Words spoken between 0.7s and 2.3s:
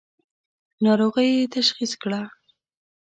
ناروغۍ یې تشخیص کړه.